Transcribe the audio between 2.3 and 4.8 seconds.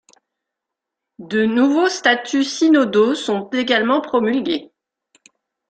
synodaux sont également promulgués.